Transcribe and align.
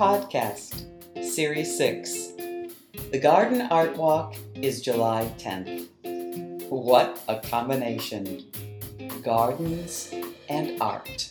Podcast, 0.00 0.86
Series 1.22 1.76
6. 1.76 2.28
The 3.10 3.20
Garden 3.20 3.60
Art 3.70 3.98
Walk 3.98 4.34
is 4.54 4.80
July 4.80 5.30
10th. 5.36 5.88
What 6.70 7.20
a 7.28 7.38
combination! 7.40 8.46
Gardens 9.22 10.14
and 10.48 10.80
art. 10.80 11.28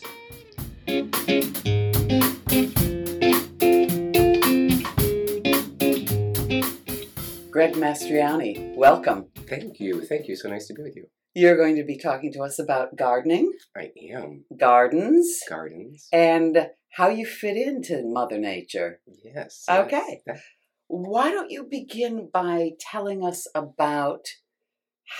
Greg 7.50 7.74
Mastriani, 7.74 8.76
welcome. 8.76 9.26
Thank 9.48 9.80
you. 9.80 10.02
Thank 10.02 10.28
you. 10.28 10.36
So 10.36 10.48
nice 10.48 10.68
to 10.68 10.74
be 10.74 10.82
with 10.82 10.94
you. 10.94 11.06
You're 11.34 11.56
going 11.56 11.74
to 11.74 11.84
be 11.84 11.98
talking 11.98 12.32
to 12.34 12.42
us 12.42 12.60
about 12.60 12.96
gardening, 12.96 13.52
I 13.76 13.90
am. 14.12 14.44
gardens, 14.56 15.40
Gardens. 15.48 16.06
and 16.12 16.68
how 16.90 17.08
you 17.08 17.26
fit 17.26 17.56
into 17.56 18.02
Mother 18.04 18.38
Nature. 18.38 19.00
Yes. 19.24 19.64
Okay. 19.68 20.22
yes. 20.26 20.42
Why 20.88 21.30
don't 21.30 21.50
you 21.50 21.64
begin 21.64 22.28
by 22.32 22.72
telling 22.80 23.24
us 23.24 23.46
about 23.54 24.26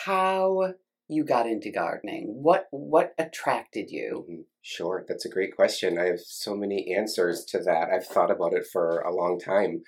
how 0.04 0.74
you 1.08 1.24
got 1.24 1.46
into 1.46 1.70
gardening? 1.70 2.42
What 2.42 2.66
what 2.70 3.14
attracted 3.18 3.90
you? 3.90 4.26
Mhm. 4.28 4.44
Sure. 4.62 5.04
That's 5.08 5.24
a 5.24 5.30
great 5.30 5.56
question. 5.56 5.98
I 5.98 6.06
have 6.06 6.20
so 6.20 6.54
many 6.54 6.94
answers 6.94 7.44
to 7.46 7.58
that. 7.60 7.88
I've 7.90 8.06
thought 8.06 8.30
about 8.30 8.52
it 8.52 8.66
for 8.66 9.00
a 9.00 9.14
long 9.14 9.38
time 9.40 9.82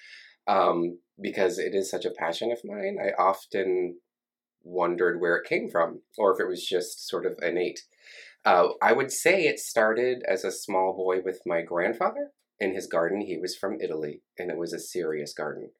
um, 0.46 0.98
because 1.20 1.58
it 1.58 1.74
is 1.74 1.90
such 1.90 2.04
a 2.04 2.10
passion 2.10 2.50
of 2.50 2.64
mine. 2.64 2.96
I 3.00 3.10
often 3.20 3.98
wondered 4.64 5.20
where 5.20 5.36
it 5.36 5.48
came 5.48 5.68
from 5.68 6.00
or 6.16 6.32
if 6.32 6.40
it 6.40 6.48
was 6.48 6.66
just 6.66 7.06
sort 7.06 7.26
of 7.26 7.38
innate. 7.42 7.82
Uh, 8.44 8.68
I 8.82 8.92
would 8.92 9.12
say 9.12 9.44
it 9.44 9.60
started 9.60 10.22
as 10.28 10.44
a 10.44 10.50
small 10.50 10.94
boy 10.96 11.20
with 11.24 11.40
my 11.46 11.62
grandfather 11.62 12.30
in 12.58 12.74
his 12.74 12.86
garden. 12.86 13.20
He 13.20 13.38
was 13.38 13.56
from 13.56 13.80
Italy 13.80 14.22
and 14.38 14.50
it 14.50 14.58
was 14.58 14.72
a 14.72 14.78
serious 14.78 15.32
garden. 15.32 15.70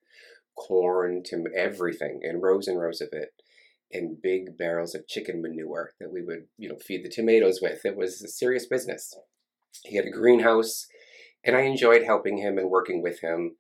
Corn 0.57 1.23
to 1.27 1.45
everything 1.57 2.21
and 2.23 2.43
rows 2.43 2.69
and 2.69 2.79
rows 2.81 3.01
of 3.01 3.09
it. 3.13 3.31
And 3.93 4.23
big 4.23 4.57
barrels 4.57 4.95
of 4.95 5.09
chicken 5.09 5.43
manure 5.43 5.93
that 6.01 6.13
we 6.13 6.23
would, 6.23 6.45
you 6.57 6.69
know, 6.69 6.79
feed 6.79 7.05
the 7.05 7.11
tomatoes 7.11 7.61
with. 7.61 7.85
It 7.85 7.97
was 7.97 8.23
a 8.23 8.29
serious 8.29 8.67
business. 8.67 9.15
He 9.85 9.97
had 9.97 10.07
a 10.07 10.11
greenhouse, 10.11 10.87
and 11.45 11.55
I 11.55 11.63
enjoyed 11.63 12.03
helping 12.03 12.39
him 12.39 12.57
and 12.57 12.71
working 12.71 13.03
with 13.03 13.21
him 13.21 13.57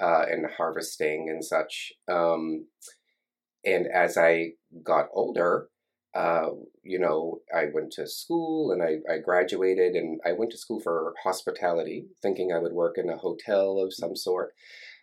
uh, 0.00 0.24
and 0.28 0.46
harvesting 0.56 1.28
and 1.28 1.44
such. 1.44 1.92
Um, 2.08 2.66
and 3.64 3.86
as 3.86 4.18
I 4.18 4.52
got 4.82 5.06
older, 5.12 5.68
uh, 6.16 6.48
you 6.82 6.98
know, 6.98 7.40
I 7.54 7.66
went 7.74 7.92
to 7.92 8.08
school 8.08 8.72
and 8.72 8.82
I, 8.82 9.12
I 9.12 9.18
graduated 9.18 9.94
and 9.94 10.18
I 10.24 10.32
went 10.32 10.50
to 10.52 10.56
school 10.56 10.80
for 10.80 11.12
hospitality, 11.22 12.06
thinking 12.22 12.52
I 12.52 12.58
would 12.58 12.72
work 12.72 12.96
in 12.96 13.10
a 13.10 13.18
hotel 13.18 13.78
of 13.78 13.92
some 13.92 14.16
sort. 14.16 14.54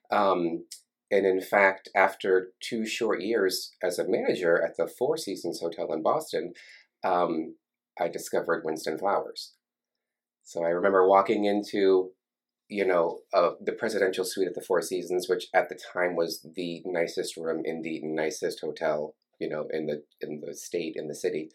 Um, 0.10 0.66
and 1.12 1.28
in 1.28 1.40
fact, 1.40 1.88
after 1.96 2.48
two 2.60 2.88
short 2.88 3.22
years 3.22 3.74
as 3.84 4.00
a 4.00 4.10
manager 4.10 4.60
at 4.60 4.76
the 4.76 4.88
Four 4.88 5.18
Seasons 5.18 5.60
Hotel 5.60 5.94
in 5.94 6.02
Boston, 6.02 6.54
um, 7.04 7.58
I 8.00 8.08
discovered 8.08 8.66
Winston 8.66 8.98
Flowers. 8.98 9.54
So 10.44 10.64
I 10.64 10.70
remember 10.70 11.08
walking 11.08 11.46
into, 11.46 12.10
you 12.70 12.88
know, 12.88 13.20
uh, 13.36 13.52
the 13.64 13.74
presidential 13.74 14.26
suite 14.26 14.48
at 14.48 14.56
the 14.56 14.62
Four 14.62 14.82
Seasons, 14.82 15.30
which 15.30 15.46
at 15.54 15.70
the 15.70 15.78
time 15.94 16.16
was 16.16 16.44
the 16.56 16.82
nicest 16.86 17.38
room 17.38 17.62
in 17.64 17.84
the 17.84 18.02
nicest 18.04 18.62
hotel, 18.62 19.14
you 19.40 19.50
know, 19.50 19.68
in 19.72 19.88
the 19.88 20.04
in 20.22 20.42
the 20.46 20.54
state 20.54 20.94
in 20.96 21.08
the 21.08 21.16
city, 21.16 21.50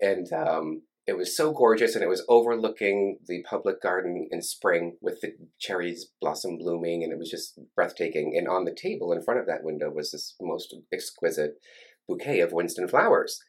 and 0.00 0.32
um, 0.32 0.82
it 1.06 1.16
was 1.16 1.36
so 1.36 1.52
gorgeous, 1.52 1.94
and 1.94 2.02
it 2.02 2.08
was 2.08 2.24
overlooking 2.28 3.18
the 3.26 3.42
public 3.48 3.80
garden 3.82 4.28
in 4.30 4.42
spring 4.42 4.96
with 5.00 5.20
the 5.20 5.34
cherries 5.58 6.10
blossom 6.20 6.58
blooming, 6.58 7.02
and 7.02 7.12
it 7.12 7.18
was 7.18 7.30
just 7.30 7.58
breathtaking. 7.74 8.34
And 8.36 8.48
on 8.48 8.64
the 8.64 8.74
table 8.74 9.12
in 9.12 9.22
front 9.22 9.40
of 9.40 9.46
that 9.46 9.64
window 9.64 9.90
was 9.90 10.10
this 10.10 10.34
most 10.40 10.74
exquisite 10.92 11.54
bouquet 12.08 12.40
of 12.40 12.52
Winston 12.52 12.88
flowers, 12.88 13.40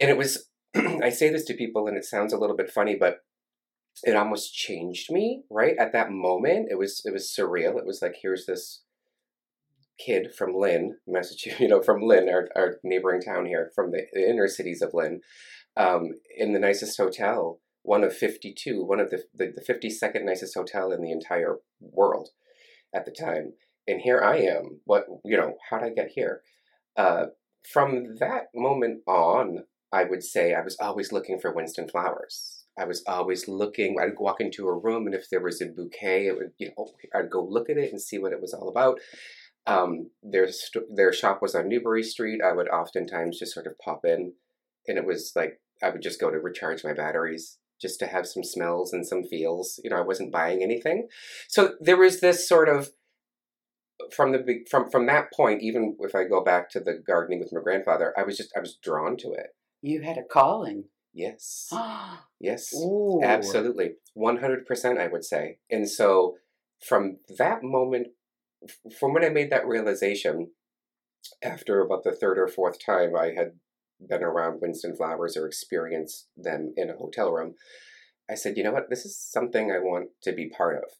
and 0.00 0.10
it 0.10 0.16
was. 0.16 0.46
I 0.74 1.08
say 1.08 1.30
this 1.30 1.46
to 1.46 1.54
people, 1.54 1.86
and 1.88 1.96
it 1.96 2.04
sounds 2.04 2.34
a 2.34 2.38
little 2.38 2.54
bit 2.54 2.70
funny, 2.70 2.94
but 2.94 3.20
it 4.04 4.16
almost 4.16 4.54
changed 4.54 5.10
me 5.10 5.42
right 5.50 5.74
at 5.78 5.92
that 5.92 6.10
moment 6.10 6.68
it 6.70 6.78
was 6.78 7.02
it 7.04 7.12
was 7.12 7.34
surreal 7.36 7.78
it 7.78 7.86
was 7.86 8.00
like 8.02 8.14
here's 8.22 8.46
this 8.46 8.82
kid 10.04 10.28
from 10.36 10.54
lynn 10.54 10.96
massachusetts 11.06 11.60
you 11.60 11.68
know 11.68 11.82
from 11.82 12.00
lynn 12.02 12.28
our, 12.28 12.48
our 12.56 12.76
neighboring 12.82 13.20
town 13.20 13.46
here 13.46 13.70
from 13.74 13.90
the, 13.90 14.02
the 14.12 14.28
inner 14.28 14.48
cities 14.48 14.82
of 14.82 14.94
lynn 14.94 15.20
um, 15.76 16.10
in 16.36 16.52
the 16.52 16.58
nicest 16.58 16.96
hotel 16.96 17.60
one 17.82 18.04
of 18.04 18.14
52 18.14 18.84
one 18.84 19.00
of 19.00 19.10
the, 19.10 19.22
the 19.34 19.52
the 19.54 19.72
52nd 19.72 20.24
nicest 20.24 20.54
hotel 20.54 20.92
in 20.92 21.02
the 21.02 21.12
entire 21.12 21.56
world 21.80 22.30
at 22.94 23.04
the 23.04 23.12
time 23.12 23.52
and 23.86 24.00
here 24.02 24.20
i 24.22 24.36
am 24.36 24.80
what 24.84 25.04
you 25.24 25.36
know 25.36 25.54
how 25.70 25.78
did 25.78 25.86
i 25.86 25.94
get 25.94 26.10
here 26.14 26.42
uh, 26.96 27.26
from 27.72 28.16
that 28.18 28.46
moment 28.54 29.00
on 29.06 29.64
i 29.92 30.04
would 30.04 30.22
say 30.22 30.54
i 30.54 30.60
was 30.60 30.76
always 30.80 31.12
looking 31.12 31.38
for 31.38 31.54
winston 31.54 31.88
flowers 31.88 32.58
I 32.78 32.84
was 32.84 33.02
always 33.06 33.48
looking. 33.48 33.96
I'd 34.00 34.18
walk 34.18 34.40
into 34.40 34.68
a 34.68 34.78
room, 34.78 35.06
and 35.06 35.14
if 35.14 35.28
there 35.30 35.42
was 35.42 35.60
a 35.60 35.66
bouquet, 35.66 36.28
it 36.28 36.36
would, 36.36 36.52
you 36.58 36.70
know, 36.76 36.92
I'd 37.14 37.30
go 37.30 37.42
look 37.42 37.68
at 37.68 37.76
it 37.76 37.90
and 37.90 38.00
see 38.00 38.18
what 38.18 38.32
it 38.32 38.40
was 38.40 38.54
all 38.54 38.68
about. 38.68 39.00
Um, 39.68 40.10
their 40.22 40.50
st- 40.50 40.84
their 40.94 41.12
shop 41.12 41.40
was 41.42 41.54
on 41.54 41.68
Newbury 41.68 42.02
Street. 42.02 42.40
I 42.42 42.52
would 42.52 42.68
oftentimes 42.68 43.38
just 43.38 43.54
sort 43.54 43.66
of 43.66 43.78
pop 43.78 44.04
in, 44.04 44.32
and 44.86 44.98
it 44.98 45.04
was 45.04 45.32
like 45.36 45.60
I 45.82 45.90
would 45.90 46.02
just 46.02 46.20
go 46.20 46.30
to 46.30 46.38
recharge 46.38 46.84
my 46.84 46.92
batteries, 46.92 47.58
just 47.80 47.98
to 48.00 48.06
have 48.06 48.26
some 48.26 48.44
smells 48.44 48.92
and 48.92 49.06
some 49.06 49.24
feels. 49.24 49.80
You 49.82 49.90
know, 49.90 49.98
I 49.98 50.02
wasn't 50.02 50.32
buying 50.32 50.62
anything, 50.62 51.08
so 51.48 51.74
there 51.80 51.96
was 51.96 52.20
this 52.20 52.48
sort 52.48 52.68
of 52.68 52.90
from 54.14 54.32
the 54.32 54.38
big 54.38 54.68
from 54.68 54.90
from 54.90 55.06
that 55.06 55.32
point. 55.32 55.62
Even 55.62 55.96
if 56.00 56.14
I 56.14 56.24
go 56.24 56.42
back 56.42 56.70
to 56.70 56.80
the 56.80 56.94
gardening 57.06 57.40
with 57.40 57.52
my 57.52 57.60
grandfather, 57.60 58.14
I 58.16 58.22
was 58.22 58.36
just 58.36 58.52
I 58.56 58.60
was 58.60 58.76
drawn 58.82 59.16
to 59.18 59.32
it. 59.32 59.48
You 59.82 60.02
had 60.02 60.18
a 60.18 60.24
calling. 60.24 60.84
Yes. 61.12 61.72
Yes. 62.40 62.72
Ooh. 62.72 63.20
Absolutely. 63.20 63.94
100%, 64.16 64.96
I 64.96 65.08
would 65.08 65.24
say. 65.24 65.58
And 65.68 65.90
so 65.90 66.36
from 66.86 67.18
that 67.36 67.64
moment, 67.64 68.08
from 68.98 69.14
when 69.14 69.24
I 69.24 69.28
made 69.28 69.50
that 69.50 69.66
realization, 69.66 70.50
after 71.42 71.80
about 71.80 72.04
the 72.04 72.12
third 72.12 72.38
or 72.38 72.48
fourth 72.48 72.78
time 72.84 73.16
I 73.16 73.32
had 73.36 73.52
been 74.08 74.22
around 74.22 74.60
Winston 74.60 74.96
flowers 74.96 75.36
or 75.36 75.46
experienced 75.46 76.28
them 76.36 76.72
in 76.76 76.90
a 76.90 76.96
hotel 76.96 77.32
room, 77.32 77.54
I 78.30 78.34
said, 78.34 78.56
you 78.56 78.64
know 78.64 78.72
what? 78.72 78.90
This 78.90 79.04
is 79.04 79.18
something 79.18 79.70
I 79.70 79.78
want 79.78 80.10
to 80.22 80.32
be 80.32 80.48
part 80.48 80.76
of. 80.76 80.90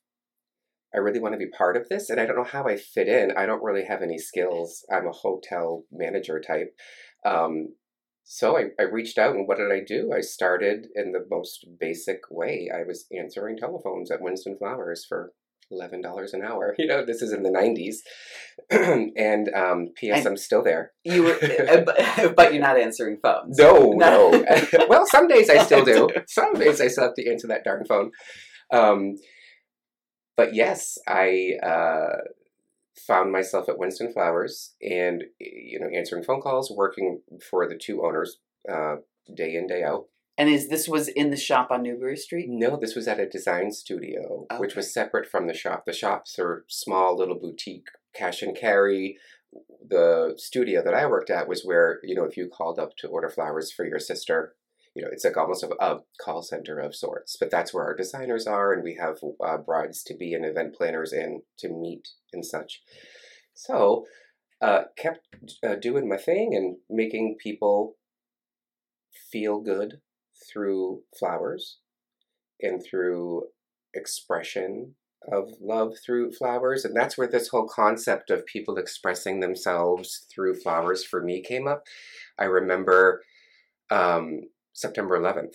I 0.94 0.98
really 0.98 1.20
want 1.20 1.34
to 1.34 1.38
be 1.38 1.50
part 1.50 1.76
of 1.76 1.88
this, 1.88 2.08
and 2.08 2.18
I 2.18 2.24
don't 2.24 2.36
know 2.36 2.44
how 2.44 2.66
I 2.66 2.76
fit 2.76 3.08
in. 3.08 3.32
I 3.36 3.44
don't 3.44 3.62
really 3.62 3.84
have 3.84 4.00
any 4.02 4.16
skills. 4.16 4.86
I'm 4.90 5.06
a 5.06 5.12
hotel 5.12 5.84
manager 5.92 6.40
type. 6.40 6.74
Um, 7.26 7.74
so 8.24 8.56
I, 8.56 8.68
I 8.80 8.84
reached 8.84 9.18
out, 9.18 9.34
and 9.34 9.46
what 9.46 9.58
did 9.58 9.70
I 9.70 9.80
do? 9.86 10.12
I 10.16 10.22
started 10.22 10.86
in 10.94 11.12
the 11.12 11.26
most 11.30 11.66
basic 11.78 12.20
way. 12.30 12.70
I 12.74 12.84
was 12.84 13.06
answering 13.16 13.58
telephones 13.58 14.10
at 14.10 14.22
Winston 14.22 14.56
Flowers 14.58 15.04
for 15.06 15.32
eleven 15.70 16.00
dollars 16.00 16.32
an 16.34 16.42
hour. 16.42 16.74
You 16.78 16.86
know, 16.86 17.04
this 17.04 17.22
is 17.22 17.32
in 17.32 17.42
the 17.42 17.50
nineties, 17.50 18.02
and 18.70 19.48
um, 19.54 19.88
P.S. 19.96 20.18
And- 20.20 20.28
I'm 20.28 20.36
still 20.36 20.62
there. 20.62 20.92
You 21.04 21.22
were, 21.24 21.34
uh, 21.34 21.80
but, 21.86 22.34
but 22.36 22.52
you're 22.52 22.62
not 22.62 22.78
answering 22.78 23.18
phones. 23.22 23.58
No, 23.58 23.92
No. 23.92 24.30
no. 24.30 24.86
well, 24.88 25.06
some 25.06 25.26
days 25.28 25.50
I 25.50 25.62
still 25.64 25.84
do. 25.84 26.08
Some 26.28 26.54
days 26.54 26.80
I 26.80 26.88
still 26.88 27.04
have 27.04 27.14
to 27.14 27.30
answer 27.30 27.46
that 27.48 27.64
darn 27.64 27.84
phone. 27.86 28.10
Um, 28.72 29.16
but 30.36 30.54
yes, 30.54 30.98
I 31.08 31.54
uh, 31.62 32.18
found 33.06 33.32
myself 33.32 33.68
at 33.68 33.78
Winston 33.78 34.12
Flowers 34.12 34.74
and 34.82 35.24
you 35.40 35.80
know 35.80 35.88
answering 35.94 36.22
phone 36.22 36.40
calls, 36.40 36.70
working 36.74 37.22
for 37.50 37.68
the 37.68 37.76
two 37.76 38.04
owners 38.04 38.38
uh, 38.70 38.96
day 39.34 39.54
in 39.54 39.66
day 39.66 39.82
out. 39.82 40.04
And 40.38 40.48
is 40.48 40.68
this 40.68 40.86
was 40.86 41.08
in 41.08 41.30
the 41.30 41.36
shop 41.36 41.72
on 41.72 41.82
Newbury 41.82 42.16
Street? 42.16 42.46
No, 42.48 42.76
this 42.76 42.94
was 42.94 43.08
at 43.08 43.18
a 43.18 43.28
design 43.28 43.72
studio, 43.72 44.46
which 44.58 44.76
was 44.76 44.94
separate 44.94 45.28
from 45.28 45.48
the 45.48 45.52
shop. 45.52 45.82
The 45.84 45.92
shops 45.92 46.38
are 46.38 46.64
small 46.68 47.18
little 47.18 47.34
boutique 47.34 47.88
cash 48.14 48.40
and 48.40 48.56
carry. 48.56 49.18
The 49.84 50.34
studio 50.36 50.80
that 50.84 50.94
I 50.94 51.06
worked 51.06 51.28
at 51.28 51.48
was 51.48 51.64
where 51.64 51.98
you 52.04 52.14
know 52.14 52.22
if 52.22 52.36
you 52.36 52.48
called 52.48 52.78
up 52.78 52.96
to 52.98 53.08
order 53.08 53.28
flowers 53.28 53.72
for 53.72 53.84
your 53.84 53.98
sister, 53.98 54.54
you 54.94 55.02
know 55.02 55.08
it's 55.10 55.24
like 55.24 55.36
almost 55.36 55.64
a, 55.64 55.70
a 55.84 56.02
call 56.24 56.42
center 56.42 56.78
of 56.78 56.94
sorts. 56.94 57.36
But 57.36 57.50
that's 57.50 57.74
where 57.74 57.84
our 57.84 57.96
designers 57.96 58.46
are, 58.46 58.72
and 58.72 58.84
we 58.84 58.94
have 58.94 59.18
uh, 59.44 59.56
brides 59.56 60.04
to 60.04 60.14
be 60.14 60.34
and 60.34 60.44
event 60.44 60.76
planners 60.76 61.12
in 61.12 61.42
to 61.58 61.68
meet 61.68 62.10
and 62.32 62.46
such. 62.46 62.80
So, 63.54 64.04
uh, 64.60 64.82
kept 64.96 65.56
uh, 65.66 65.74
doing 65.74 66.08
my 66.08 66.16
thing 66.16 66.54
and 66.54 66.76
making 66.88 67.38
people 67.42 67.96
feel 69.32 69.60
good 69.60 70.00
through 70.50 71.02
flowers 71.18 71.78
and 72.60 72.82
through 72.84 73.44
expression 73.94 74.94
of 75.32 75.50
love 75.60 75.94
through 76.04 76.32
flowers. 76.32 76.84
And 76.84 76.96
that's 76.96 77.18
where 77.18 77.26
this 77.28 77.48
whole 77.48 77.68
concept 77.68 78.30
of 78.30 78.46
people 78.46 78.76
expressing 78.78 79.40
themselves 79.40 80.26
through 80.32 80.54
flowers 80.56 81.04
for 81.04 81.22
me 81.22 81.42
came 81.42 81.66
up. 81.66 81.84
I 82.38 82.44
remember 82.44 83.22
um, 83.90 84.42
September 84.72 85.18
11th. 85.18 85.54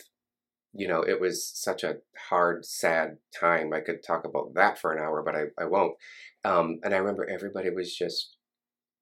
you 0.73 0.87
know, 0.87 1.01
it 1.01 1.19
was 1.21 1.45
such 1.47 1.83
a 1.83 1.97
hard, 2.29 2.65
sad 2.65 3.17
time. 3.39 3.73
I 3.73 3.79
could 3.81 4.03
talk 4.03 4.25
about 4.25 4.55
that 4.55 4.79
for 4.79 4.91
an 4.91 5.03
hour, 5.03 5.21
but 5.23 5.35
I, 5.35 5.43
I 5.61 5.65
won't. 5.65 5.95
Um, 6.43 6.79
and 6.83 6.93
I 6.93 6.97
remember 6.97 7.29
everybody 7.29 7.69
was 7.69 7.95
just, 7.95 8.37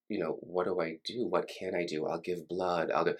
you 0.09 0.19
know, 0.19 0.37
what 0.41 0.65
do 0.65 0.79
I 0.81 0.97
do? 1.05 1.25
What 1.27 1.49
can 1.49 1.73
I 1.75 1.85
do? 1.85 2.05
I'll 2.07 2.19
give 2.19 2.47
blood. 2.49 2.91
I'll 2.91 3.05
do. 3.05 3.15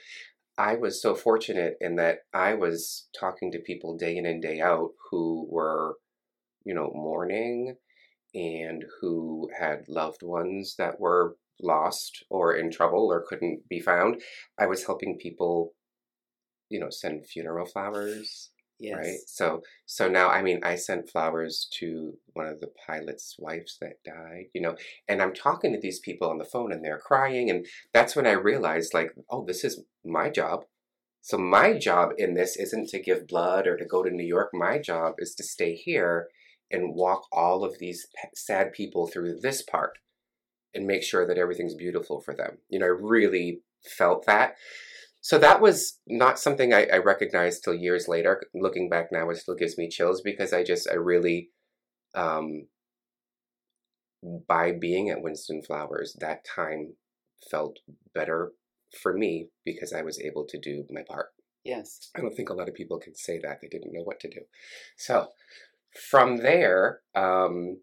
I 0.61 0.75
was 0.75 1.01
so 1.01 1.15
fortunate 1.15 1.75
in 1.81 1.95
that 1.95 2.19
I 2.35 2.53
was 2.53 3.07
talking 3.19 3.51
to 3.51 3.59
people 3.59 3.97
day 3.97 4.15
in 4.15 4.27
and 4.27 4.39
day 4.39 4.61
out 4.61 4.91
who 5.09 5.47
were, 5.49 5.95
you 6.63 6.75
know, 6.75 6.91
mourning 6.93 7.77
and 8.35 8.85
who 8.99 9.49
had 9.59 9.89
loved 9.89 10.21
ones 10.21 10.75
that 10.77 10.99
were 10.99 11.35
lost 11.59 12.23
or 12.29 12.53
in 12.53 12.69
trouble 12.69 13.11
or 13.11 13.25
couldn't 13.27 13.67
be 13.69 13.79
found. 13.79 14.21
I 14.59 14.67
was 14.67 14.85
helping 14.85 15.17
people 15.17 15.73
you 16.69 16.79
know 16.79 16.89
send 16.89 17.27
funeral 17.27 17.65
flowers 17.65 18.51
yes. 18.81 18.97
right 18.97 19.19
so 19.27 19.61
so 19.85 20.09
now 20.09 20.29
i 20.29 20.41
mean 20.41 20.59
i 20.63 20.75
sent 20.75 21.09
flowers 21.09 21.67
to 21.71 22.13
one 22.33 22.47
of 22.47 22.59
the 22.59 22.69
pilot's 22.85 23.35
wives 23.39 23.77
that 23.79 24.03
died 24.03 24.45
you 24.53 24.61
know 24.61 24.75
and 25.07 25.21
i'm 25.21 25.33
talking 25.33 25.71
to 25.71 25.79
these 25.79 25.99
people 25.99 26.29
on 26.29 26.37
the 26.37 26.45
phone 26.45 26.71
and 26.71 26.83
they're 26.83 26.99
crying 26.99 27.49
and 27.49 27.65
that's 27.93 28.15
when 28.15 28.27
i 28.27 28.31
realized 28.31 28.93
like 28.93 29.11
oh 29.29 29.45
this 29.45 29.63
is 29.63 29.83
my 30.03 30.29
job. 30.29 30.65
So 31.21 31.37
my 31.37 31.77
job 31.77 32.11
in 32.17 32.33
this 32.33 32.57
isn't 32.57 32.89
to 32.89 33.01
give 33.01 33.27
blood 33.27 33.67
or 33.67 33.77
to 33.77 33.85
go 33.85 34.03
to 34.03 34.09
new 34.09 34.25
york. 34.25 34.49
My 34.53 34.79
job 34.79 35.15
is 35.19 35.35
to 35.35 35.43
stay 35.43 35.75
here 35.75 36.27
and 36.71 36.95
walk 36.95 37.27
all 37.31 37.63
of 37.63 37.77
these 37.79 38.07
sad 38.33 38.71
people 38.73 39.07
through 39.07 39.39
this 39.41 39.61
part 39.61 39.99
and 40.73 40.87
make 40.87 41.03
sure 41.03 41.27
that 41.27 41.37
everything's 41.37 41.75
beautiful 41.75 42.21
for 42.21 42.33
them. 42.33 42.57
You 42.69 42.79
know 42.79 42.87
i 42.87 42.89
really 42.89 43.61
felt 43.83 44.25
that 44.25 44.55
so 45.21 45.37
that 45.37 45.61
was 45.61 45.99
not 46.07 46.39
something 46.39 46.73
I, 46.73 46.87
I 46.91 46.97
recognized 46.97 47.63
till 47.63 47.75
years 47.75 48.07
later. 48.07 48.41
Looking 48.55 48.89
back 48.89 49.09
now, 49.11 49.29
it 49.29 49.37
still 49.37 49.55
gives 49.55 49.77
me 49.77 49.87
chills 49.87 50.21
because 50.21 50.51
I 50.51 50.63
just, 50.63 50.89
I 50.89 50.95
really, 50.95 51.51
um, 52.15 52.67
by 54.47 54.71
being 54.71 55.09
at 55.09 55.21
Winston 55.21 55.61
Flowers, 55.61 56.17
that 56.19 56.43
time 56.43 56.95
felt 57.49 57.77
better 58.15 58.53
for 59.01 59.13
me 59.13 59.49
because 59.63 59.93
I 59.93 60.01
was 60.01 60.19
able 60.19 60.45
to 60.49 60.59
do 60.59 60.85
my 60.89 61.03
part. 61.07 61.27
Yes. 61.63 62.09
I 62.15 62.21
don't 62.21 62.35
think 62.35 62.49
a 62.49 62.55
lot 62.55 62.67
of 62.67 62.73
people 62.73 62.99
can 62.99 63.15
say 63.15 63.39
that. 63.43 63.59
They 63.61 63.67
didn't 63.67 63.93
know 63.93 64.03
what 64.03 64.19
to 64.21 64.29
do. 64.29 64.41
So 64.97 65.27
from 66.09 66.37
there, 66.37 67.01
um, 67.15 67.81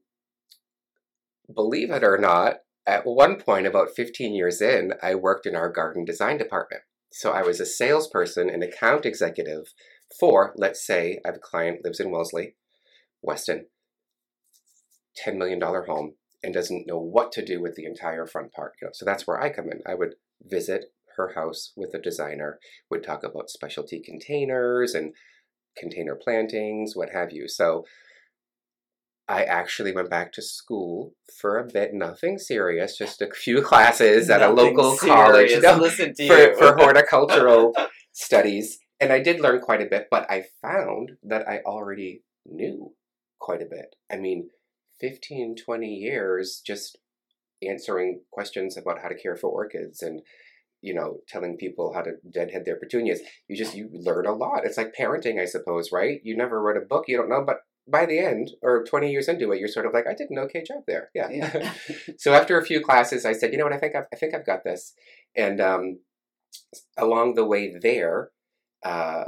believe 1.55 1.91
it 1.91 2.03
or 2.03 2.19
not, 2.19 2.57
at 2.85 3.07
one 3.07 3.37
point, 3.37 3.67
about 3.67 3.91
15 3.95 4.35
years 4.35 4.61
in, 4.61 4.95
I 5.03 5.15
worked 5.15 5.47
in 5.47 5.55
our 5.55 5.71
garden 5.71 6.05
design 6.05 6.39
department. 6.39 6.83
So 7.11 7.33
I 7.33 7.43
was 7.43 7.61
a 7.61 7.67
salesperson 7.67 8.51
and 8.51 8.63
account 8.63 9.07
executive 9.07 9.73
for, 10.19 10.55
let's 10.57 10.87
say, 10.87 11.21
I 11.25 11.29
have 11.29 11.37
a 11.37 11.41
client 11.41 11.81
lives 11.85 12.01
in 12.01 12.11
Wellesley, 12.11 12.55
Weston, 13.23 13.67
$10 15.25 15.37
million 15.37 15.61
home, 15.61 16.15
and 16.43 16.55
doesn't 16.55 16.87
know 16.87 16.99
what 16.99 17.33
to 17.33 17.45
do 17.45 17.61
with 17.61 17.75
the 17.75 17.85
entire 17.85 18.27
front 18.27 18.53
part. 18.53 18.75
You 18.81 18.87
know, 18.87 18.93
so 18.95 19.05
that's 19.05 19.27
where 19.27 19.41
I 19.41 19.51
come 19.51 19.67
in. 19.71 19.81
I 19.87 19.95
would 19.95 20.15
visit 20.43 20.87
her 21.17 21.33
house 21.35 21.73
with 21.77 21.95
a 21.95 22.01
designer, 22.01 22.59
would 22.91 23.03
talk 23.03 23.25
about 23.25 23.51
specialty 23.51 24.01
containers 24.01 24.95
and 24.95 25.15
container 25.77 26.15
plantings, 26.15 26.95
what 26.95 27.11
have 27.11 27.33
you. 27.33 27.49
So 27.49 27.85
I 29.29 29.45
actually 29.45 29.93
went 29.93 30.09
back 30.09 30.33
to 30.33 30.43
school 30.43 31.13
for 31.39 31.59
a 31.59 31.67
bit, 31.71 31.93
nothing 31.93 32.39
serious, 32.39 32.97
just 32.97 33.21
a 33.21 33.29
few 33.35 33.63
classes 33.63 34.31
at 34.31 34.41
nothing 34.41 34.59
a 34.59 34.63
local 34.63 34.97
college 34.97 35.53
Listen 35.63 36.15
to 36.15 36.27
for, 36.27 36.57
for 36.57 36.77
horticultural 36.77 37.75
studies. 38.13 38.79
And 39.01 39.13
I 39.13 39.21
did 39.21 39.41
learn 39.41 39.61
quite 39.61 39.83
a 39.83 39.87
bit, 39.87 40.09
but 40.11 40.29
I 40.31 40.45
found 40.63 41.13
that 41.23 41.47
I 41.49 41.59
already 41.59 42.23
knew 42.47 42.95
quite 43.39 43.63
a 43.63 43.67
bit. 43.67 43.95
I 44.11 44.17
mean, 44.17 44.49
15, 45.01 45.57
20 45.57 45.87
years 45.87 46.61
just 46.67 46.99
answering 47.63 48.23
questions 48.31 48.77
about 48.77 49.01
how 49.03 49.09
to 49.09 49.19
care 49.19 49.37
for 49.37 49.51
orchids 49.51 50.01
and 50.03 50.23
you 50.81 50.95
know 50.95 51.19
telling 51.29 51.57
people 51.57 51.93
how 51.93 52.01
to 52.03 52.13
deadhead 52.33 52.65
their 52.65 52.79
petunias. 52.79 53.21
You 53.49 53.57
just 53.57 53.77
you 53.77 53.89
learn 53.93 54.27
a 54.27 54.33
lot. 54.33 54.65
It's 54.65 54.77
like 54.77 54.95
parenting 54.99 55.41
i 55.41 55.45
suppose 55.45 55.91
right? 55.93 56.21
You 56.23 56.37
never 56.37 56.63
read 56.63 56.77
a 56.77 56.87
book 56.87 57.05
you 57.09 57.17
don't 57.17 57.29
know 57.29 57.45
but 57.45 57.59
by 57.91 58.07
the 58.07 58.19
end, 58.19 58.51
or 58.63 58.85
20 58.85 59.11
years 59.11 59.29
into 59.29 59.51
it, 59.53 59.59
you're 59.59 59.69
sort 59.69 59.87
of 59.87 59.95
like, 59.95 60.07
I 60.07 60.15
did 60.15 60.31
an 60.31 60.39
okay 60.41 60.63
job 60.63 60.83
there. 60.87 61.11
Yeah. 61.15 61.29
yeah. 61.31 61.73
so 62.19 62.35
after 62.35 62.59
a 62.59 62.65
few 62.65 62.81
classes, 62.81 63.25
I 63.25 63.33
said, 63.33 63.53
you 63.53 63.59
know 63.59 63.65
what, 63.65 63.73
I 63.73 63.79
think 63.79 63.97
I've, 63.97 64.07
I 64.13 64.17
think 64.17 64.35
I've 64.35 64.47
got 64.47 64.65
this. 64.65 64.95
And 65.37 65.61
um, 65.61 66.01
along 66.97 67.35
the 67.35 67.47
way 67.47 67.75
there, 67.81 68.31
uh, 68.85 69.25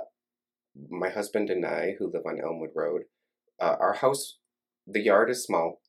my 0.89 1.09
husband 1.09 1.51
and 1.51 1.65
I, 1.65 1.95
who 1.99 2.11
live 2.13 2.23
on 2.27 2.41
Elmwood 2.41 2.71
Road, 2.75 3.03
uh, 3.61 3.77
our 3.81 3.95
house, 3.95 4.39
the 4.87 5.01
yard 5.01 5.31
is 5.31 5.45
small. 5.45 5.81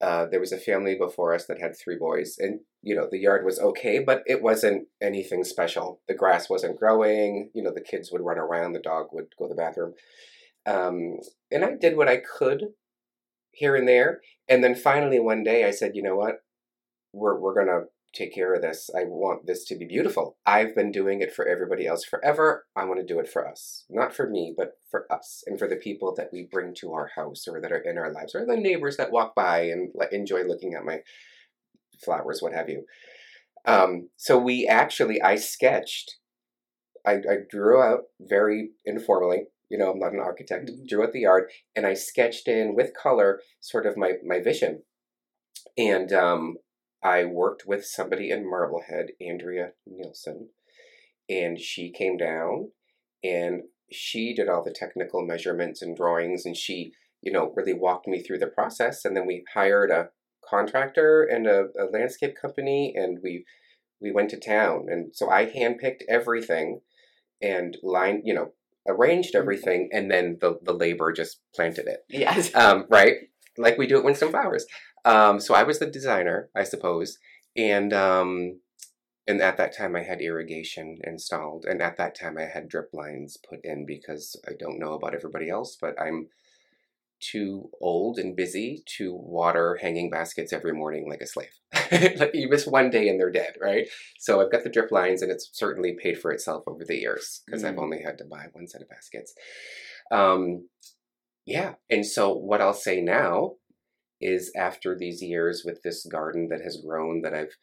Uh, 0.00 0.26
there 0.26 0.40
was 0.40 0.52
a 0.52 0.58
family 0.58 0.96
before 0.96 1.34
us 1.34 1.46
that 1.46 1.60
had 1.60 1.72
three 1.76 1.96
boys, 1.96 2.36
and 2.38 2.60
you 2.82 2.94
know 2.94 3.08
the 3.10 3.18
yard 3.18 3.44
was 3.44 3.58
okay, 3.58 4.00
but 4.00 4.22
it 4.26 4.42
wasn't 4.42 4.86
anything 5.00 5.44
special. 5.44 6.00
The 6.08 6.14
grass 6.14 6.50
wasn't 6.50 6.78
growing. 6.78 7.50
You 7.54 7.62
know 7.62 7.72
the 7.72 7.80
kids 7.80 8.10
would 8.12 8.20
run 8.20 8.38
around, 8.38 8.72
the 8.72 8.80
dog 8.80 9.06
would 9.12 9.28
go 9.38 9.46
to 9.46 9.54
the 9.54 9.54
bathroom. 9.54 9.94
Um, 10.66 11.18
and 11.50 11.64
I 11.64 11.72
did 11.78 11.96
what 11.96 12.08
I 12.08 12.18
could 12.18 12.64
here 13.52 13.76
and 13.76 13.86
there. 13.86 14.20
And 14.48 14.62
then 14.62 14.74
finally 14.74 15.20
one 15.20 15.44
day 15.44 15.64
I 15.64 15.70
said, 15.70 15.92
you 15.94 16.02
know 16.02 16.16
what? 16.16 16.36
We're, 17.12 17.38
we're 17.38 17.54
going 17.54 17.68
to 17.68 17.84
take 18.14 18.34
care 18.34 18.54
of 18.54 18.62
this. 18.62 18.90
I 18.96 19.04
want 19.04 19.46
this 19.46 19.64
to 19.66 19.76
be 19.76 19.86
beautiful. 19.86 20.36
I've 20.46 20.74
been 20.74 20.92
doing 20.92 21.20
it 21.20 21.34
for 21.34 21.46
everybody 21.46 21.86
else 21.86 22.04
forever. 22.04 22.66
I 22.76 22.84
want 22.84 23.00
to 23.00 23.06
do 23.06 23.18
it 23.18 23.28
for 23.28 23.46
us. 23.46 23.84
Not 23.90 24.14
for 24.14 24.28
me, 24.28 24.54
but 24.56 24.72
for 24.90 25.10
us 25.12 25.42
and 25.46 25.58
for 25.58 25.68
the 25.68 25.76
people 25.76 26.14
that 26.16 26.28
we 26.32 26.48
bring 26.50 26.74
to 26.76 26.92
our 26.92 27.10
house 27.16 27.46
or 27.48 27.60
that 27.60 27.72
are 27.72 27.78
in 27.78 27.98
our 27.98 28.12
lives 28.12 28.34
or 28.34 28.46
the 28.46 28.56
neighbors 28.56 28.96
that 28.96 29.12
walk 29.12 29.34
by 29.34 29.62
and 29.62 29.90
enjoy 30.12 30.44
looking 30.44 30.74
at 30.74 30.84
my 30.84 31.00
flowers, 32.04 32.40
what 32.40 32.52
have 32.52 32.68
you. 32.68 32.84
Um, 33.66 34.10
so 34.16 34.38
we 34.38 34.66
actually, 34.66 35.20
I 35.20 35.36
sketched, 35.36 36.16
I, 37.06 37.14
I 37.14 37.36
drew 37.50 37.82
out 37.82 38.02
very 38.20 38.70
informally 38.84 39.44
you 39.74 39.78
know, 39.78 39.90
I'm 39.90 39.98
not 39.98 40.12
an 40.12 40.20
architect, 40.20 40.70
mm-hmm. 40.70 40.86
drew 40.88 41.02
at 41.02 41.12
the 41.12 41.22
yard, 41.22 41.50
and 41.74 41.84
I 41.84 41.94
sketched 41.94 42.46
in 42.46 42.76
with 42.76 42.94
color 42.94 43.40
sort 43.58 43.86
of 43.86 43.96
my, 43.96 44.12
my 44.24 44.38
vision. 44.38 44.84
And 45.76 46.12
um, 46.12 46.58
I 47.02 47.24
worked 47.24 47.64
with 47.66 47.84
somebody 47.84 48.30
in 48.30 48.48
Marblehead, 48.48 49.08
Andrea 49.20 49.72
Nielsen, 49.84 50.50
and 51.28 51.58
she 51.58 51.90
came 51.90 52.16
down 52.16 52.70
and 53.24 53.62
she 53.90 54.32
did 54.32 54.48
all 54.48 54.62
the 54.62 54.72
technical 54.72 55.26
measurements 55.26 55.82
and 55.82 55.96
drawings 55.96 56.46
and 56.46 56.56
she, 56.56 56.92
you 57.20 57.32
know, 57.32 57.52
really 57.56 57.74
walked 57.74 58.06
me 58.06 58.22
through 58.22 58.38
the 58.38 58.46
process. 58.46 59.04
And 59.04 59.16
then 59.16 59.26
we 59.26 59.42
hired 59.54 59.90
a 59.90 60.10
contractor 60.48 61.24
and 61.24 61.48
a, 61.48 61.64
a 61.76 61.90
landscape 61.92 62.36
company 62.40 62.94
and 62.94 63.18
we 63.24 63.44
we 64.00 64.12
went 64.12 64.30
to 64.30 64.38
town. 64.38 64.86
And 64.88 65.16
so 65.16 65.30
I 65.30 65.46
handpicked 65.46 66.02
everything 66.08 66.80
and 67.42 67.76
lined, 67.82 68.22
you 68.24 68.34
know, 68.34 68.52
arranged 68.86 69.30
mm-hmm. 69.30 69.42
everything, 69.42 69.88
and 69.92 70.10
then 70.10 70.38
the, 70.40 70.58
the 70.62 70.72
labor 70.72 71.12
just 71.12 71.40
planted 71.54 71.86
it. 71.86 72.00
Yes. 72.08 72.50
Um, 72.64 72.86
right? 72.88 73.14
Like 73.58 73.78
we 73.78 73.86
do 73.86 73.98
at 73.98 74.04
Winston 74.04 74.30
Flowers. 74.30 74.66
Um, 75.04 75.38
so 75.40 75.54
I 75.54 75.64
was 75.64 75.78
the 75.78 75.86
designer, 75.86 76.48
I 76.56 76.64
suppose. 76.64 77.18
And 77.56 77.92
um, 77.92 78.60
and 79.26 79.40
at 79.40 79.56
that 79.56 79.76
time 79.76 79.96
I 79.96 80.02
had 80.02 80.20
irrigation 80.20 80.98
installed. 81.04 81.64
And 81.64 81.80
at 81.80 81.96
that 81.96 82.18
time 82.18 82.36
I 82.38 82.44
had 82.44 82.68
drip 82.68 82.90
lines 82.92 83.36
put 83.48 83.60
in 83.64 83.86
because 83.86 84.36
I 84.46 84.52
don't 84.58 84.78
know 84.78 84.92
about 84.94 85.14
everybody 85.14 85.48
else, 85.48 85.76
but 85.80 86.00
I'm 86.00 86.28
too 87.30 87.70
old 87.80 88.18
and 88.18 88.36
busy 88.36 88.82
to 88.98 89.14
water 89.14 89.78
hanging 89.80 90.10
baskets 90.10 90.52
every 90.52 90.72
morning 90.72 91.08
like 91.08 91.20
a 91.20 91.26
slave. 91.26 91.48
like 92.18 92.30
you 92.34 92.48
miss 92.48 92.66
one 92.66 92.90
day 92.90 93.08
and 93.08 93.18
they're 93.18 93.30
dead, 93.30 93.54
right? 93.60 93.86
So 94.18 94.40
I've 94.40 94.52
got 94.52 94.64
the 94.64 94.70
drip 94.70 94.90
lines 94.90 95.22
and 95.22 95.30
it's 95.30 95.50
certainly 95.52 95.96
paid 96.00 96.18
for 96.18 96.30
itself 96.30 96.64
over 96.66 96.84
the 96.84 96.96
years 96.96 97.42
because 97.46 97.62
mm. 97.62 97.68
I've 97.68 97.78
only 97.78 98.02
had 98.02 98.18
to 98.18 98.24
buy 98.24 98.46
one 98.52 98.66
set 98.66 98.82
of 98.82 98.88
baskets. 98.88 99.34
Um, 100.10 100.68
yeah, 101.46 101.74
and 101.90 102.06
so 102.06 102.34
what 102.34 102.60
I'll 102.60 102.72
say 102.74 103.00
now 103.00 103.54
is 104.20 104.50
after 104.56 104.96
these 104.96 105.22
years 105.22 105.62
with 105.64 105.82
this 105.82 106.06
garden 106.06 106.48
that 106.48 106.62
has 106.62 106.82
grown, 106.84 107.22
that 107.22 107.34
I've 107.34 107.56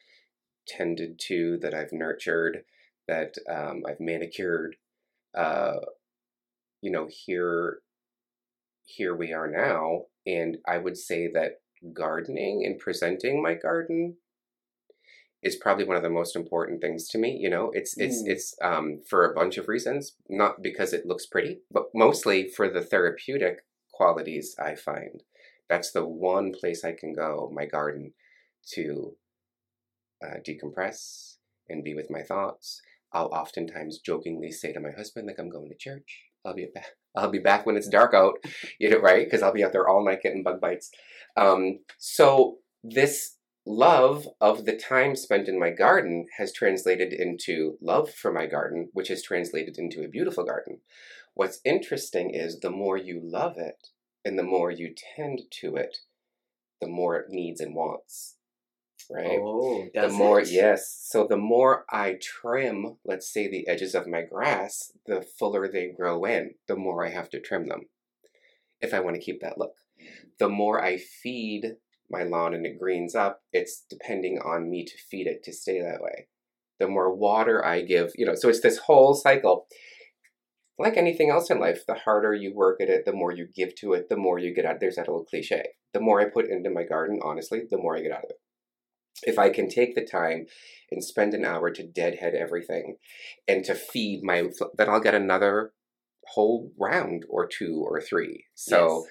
tended 0.68 1.20
to, 1.28 1.58
that 1.62 1.74
I've 1.74 1.92
nurtured, 1.92 2.64
that 3.08 3.34
um, 3.50 3.82
I've 3.88 4.00
manicured, 4.00 4.76
uh, 5.36 5.78
you 6.82 6.92
know, 6.92 7.08
here 7.10 7.80
here 8.96 9.16
we 9.16 9.34
are 9.34 9.50
now. 9.50 10.04
And 10.26 10.58
I 10.68 10.78
would 10.78 10.98
say 10.98 11.30
that 11.34 11.62
gardening 11.94 12.64
and 12.66 12.80
presenting 12.80 13.42
my 13.42 13.56
garden 13.56 14.18
is 15.42 15.56
probably 15.56 15.86
one 15.86 15.98
of 15.98 16.04
the 16.04 16.10
most 16.10 16.36
important 16.36 16.82
things 16.82 17.08
to 17.10 17.18
me. 17.18 17.38
You 17.40 17.50
know, 17.50 17.72
it's 17.74 17.98
it's 17.98 18.22
mm. 18.22 18.28
it's 18.28 18.56
um, 18.62 19.02
for 19.10 19.26
a 19.26 19.34
bunch 19.34 19.58
of 19.58 19.68
reasons, 19.68 20.16
not 20.30 20.62
because 20.62 20.94
it 20.94 21.06
looks 21.06 21.26
pretty, 21.26 21.62
but 21.72 21.86
mostly 21.96 22.48
for 22.48 22.70
the 22.70 22.82
therapeutic 22.82 23.66
qualities 23.92 24.56
I 24.60 24.76
find. 24.76 25.24
That's 25.70 25.92
the 25.92 26.06
one 26.06 26.52
place 26.52 26.84
I 26.84 26.92
can 26.92 27.14
go, 27.14 27.50
my 27.54 27.66
garden, 27.66 28.14
to 28.74 29.16
uh, 30.24 30.38
decompress 30.48 31.38
and 31.70 31.84
be 31.84 31.96
with 31.96 32.12
my 32.12 32.22
thoughts. 32.22 32.82
I'll 33.14 33.28
oftentimes 33.28 34.00
jokingly 34.00 34.52
say 34.52 34.74
to 34.74 34.80
my 34.80 34.92
husband, 34.92 35.28
like, 35.28 35.40
I'm 35.40 35.50
going 35.50 35.70
to 35.70 35.76
church. 35.78 36.31
I'll 36.46 36.56
be 36.56 36.68
back. 36.74 36.86
I'll 37.16 37.30
be 37.30 37.40
back 37.40 37.66
when 37.66 37.76
it's 37.76 37.90
dark 37.90 38.14
out, 38.14 38.36
you 38.80 38.90
know, 38.90 39.00
right? 39.00 39.26
Because 39.26 39.42
I'll 39.42 39.54
be 39.54 39.64
out 39.64 39.74
there 39.74 39.88
all 39.88 40.06
night 40.06 40.22
getting 40.24 40.44
bug 40.44 40.62
bites. 40.62 40.92
Um, 41.36 41.80
so 41.98 42.58
this 42.84 43.36
love 43.66 44.28
of 44.40 44.66
the 44.66 44.76
time 44.76 45.16
spent 45.16 45.48
in 45.48 45.60
my 45.60 45.70
garden 45.70 46.26
has 46.38 46.54
translated 46.54 47.14
into 47.14 47.78
love 47.82 48.12
for 48.12 48.32
my 48.32 48.46
garden, 48.46 48.90
which 48.94 49.10
has 49.10 49.22
translated 49.22 49.78
into 49.78 50.04
a 50.04 50.10
beautiful 50.10 50.44
garden. 50.44 50.80
What's 51.34 51.60
interesting 51.64 52.32
is 52.34 52.60
the 52.60 52.72
more 52.72 52.98
you 52.98 53.22
love 53.24 53.58
it 53.58 53.90
and 54.26 54.38
the 54.38 54.44
more 54.44 54.72
you 54.72 54.94
tend 55.16 55.42
to 55.62 55.76
it, 55.76 55.98
the 56.80 56.88
more 56.88 57.18
it 57.18 57.30
needs 57.30 57.62
and 57.62 57.76
wants. 57.76 58.36
Right? 59.14 59.40
Oh, 59.42 59.88
the 59.94 60.08
more 60.08 60.40
it? 60.40 60.50
yes 60.50 61.06
so 61.10 61.28
the 61.28 61.38
more 61.38 61.86
i 61.90 62.18
trim 62.22 62.98
let's 63.04 63.32
say 63.32 63.50
the 63.50 63.68
edges 63.68 63.94
of 63.94 64.08
my 64.08 64.22
grass 64.22 64.94
the 65.06 65.22
fuller 65.22 65.68
they 65.68 65.90
grow 65.90 66.24
in 66.24 66.56
the 66.68 66.78
more 66.78 67.06
i 67.06 67.10
have 67.10 67.30
to 67.32 67.42
trim 67.42 67.68
them 67.68 67.88
if 68.80 68.94
i 68.94 69.02
want 69.02 69.16
to 69.16 69.22
keep 69.22 69.42
that 69.42 69.58
look. 69.58 69.74
The 70.40 70.48
more 70.48 70.82
i 70.84 70.98
feed 70.98 71.76
my 72.10 72.24
lawn 72.24 72.54
and 72.54 72.66
it 72.66 72.80
greens 72.80 73.14
up 73.14 73.42
it's 73.52 73.84
depending 73.90 74.40
on 74.40 74.70
me 74.70 74.86
to 74.86 74.98
feed 74.98 75.28
it 75.28 75.44
to 75.44 75.52
stay 75.52 75.82
that 75.82 76.02
way. 76.02 76.28
The 76.80 76.88
more 76.88 77.14
water 77.14 77.66
i 77.66 77.82
give 77.82 78.12
you 78.16 78.26
know 78.26 78.36
so 78.36 78.48
it's 78.48 78.62
this 78.62 78.78
whole 78.78 79.14
cycle. 79.14 79.68
Like 80.80 80.96
anything 80.96 81.30
else 81.30 81.50
in 81.50 81.60
life 81.60 81.86
the 81.86 81.96
harder 81.96 82.34
you 82.34 82.54
work 82.56 82.80
at 82.82 82.90
it 82.90 83.04
the 83.04 83.14
more 83.14 83.34
you 83.34 83.48
give 83.54 83.76
to 83.76 83.92
it 83.92 84.08
the 84.08 84.16
more 84.16 84.40
you 84.40 84.56
get 84.56 84.66
out 84.66 84.80
there's 84.80 84.96
that 84.96 85.10
little 85.10 85.26
cliche. 85.26 85.64
The 85.94 86.00
more 86.00 86.22
i 86.22 86.26
put 86.30 86.50
into 86.50 86.70
my 86.70 86.84
garden 86.84 87.20
honestly 87.22 87.64
the 87.70 87.78
more 87.78 87.98
i 87.98 88.02
get 88.02 88.14
out 88.14 88.24
of 88.24 88.30
it 88.30 88.40
if 89.24 89.38
I 89.38 89.50
can 89.50 89.70
take 89.70 89.96
the 89.96 90.06
time 90.06 90.48
and 90.92 91.04
spend 91.04 91.34
an 91.34 91.46
hour 91.46 91.70
to 91.72 91.84
deadhead 91.84 92.34
everything 92.34 92.98
and 93.48 93.64
to 93.66 93.76
feed 93.76 94.24
my, 94.24 94.50
then 94.78 94.90
I'll 94.90 95.00
get 95.00 95.16
another 95.16 95.74
whole 96.28 96.72
round 96.80 97.26
or 97.30 97.48
two 97.48 97.84
or 97.86 98.02
three. 98.02 98.46
So 98.56 99.06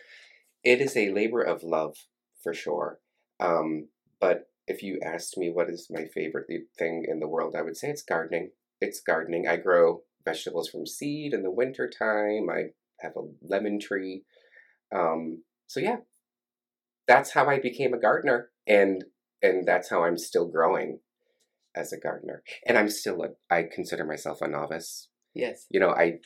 it 0.65 0.81
is 0.81 0.97
a 0.97 1.13
labor 1.13 1.43
of 1.43 1.63
love 1.63 1.97
for 2.43 2.55
sure. 2.55 2.99
Um, 3.39 3.89
but 4.21 4.51
if 4.67 4.83
you 4.83 5.01
asked 5.05 5.37
me 5.37 5.51
what 5.51 5.71
is 5.71 5.89
my 5.91 6.07
favorite 6.15 6.47
thing 6.79 7.05
in 7.09 7.21
the 7.21 7.29
world, 7.29 7.55
I 7.57 7.63
would 7.63 7.77
say 7.77 7.89
it's 7.89 8.03
gardening. 8.03 8.51
It's 8.81 9.01
gardening. 9.01 9.49
I 9.49 9.57
grow 9.57 10.03
vegetables 10.25 10.69
from 10.69 10.87
seed 10.87 11.33
in 11.33 11.43
the 11.43 11.51
winter 11.51 11.91
time. 11.91 12.49
I 12.51 12.71
have 13.01 13.17
a 13.17 13.29
lemon 13.43 13.81
tree. 13.81 14.23
Um, 14.95 15.43
so 15.67 15.81
yeah, 15.81 15.97
that's 17.07 17.33
how 17.33 17.47
I 17.47 17.59
became 17.59 17.95
a 17.95 18.01
gardener. 18.01 18.51
And 18.67 19.05
and 19.43 19.67
that's 19.67 19.91
how 19.91 20.05
I'm 20.05 20.19
still 20.19 20.47
growing 20.47 21.01
as 21.75 21.93
a 21.93 21.99
gardener. 21.99 22.43
And 22.67 22.77
I'm 22.79 22.89
still 22.89 23.23
a 23.23 23.55
I 23.55 23.65
consider 23.73 24.05
myself 24.05 24.43
a 24.43 24.49
novice. 24.49 25.09
yes. 25.35 25.67
You 25.71 25.81
know, 25.81 25.91
I 25.91 26.19